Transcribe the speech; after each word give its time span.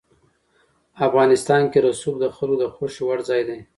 افغانستان 1.07 1.61
کې 1.71 1.79
رسوب 1.87 2.15
د 2.19 2.25
خلکو 2.35 2.59
د 2.61 2.65
خوښې 2.75 3.01
وړ 3.05 3.19
ځای 3.29 3.41
دی. 3.47 3.59